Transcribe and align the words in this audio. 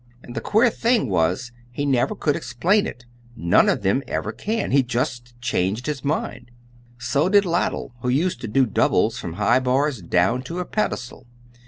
And 0.23 0.35
the 0.35 0.41
queer 0.41 0.71
thing 0.71 1.09
was 1.09 1.51
he 1.69 1.85
never 1.85 2.15
could 2.15 2.35
explain 2.35 2.87
it 2.87 3.05
none 3.35 3.69
of 3.69 3.83
them 3.83 4.01
ever 4.07 4.31
can; 4.31 4.71
he 4.71 4.81
just 4.81 5.39
changed 5.41 5.85
his 5.85 6.03
mind. 6.03 6.49
So 6.97 7.29
did 7.29 7.45
Ladell, 7.45 7.91
who 8.01 8.09
used 8.09 8.41
to 8.41 8.47
do 8.47 8.65
doubles 8.65 9.19
from 9.19 9.33
high 9.33 9.59
bars 9.59 10.01
down 10.01 10.41
to 10.45 10.57
a 10.57 10.65
pedestal. 10.65 11.27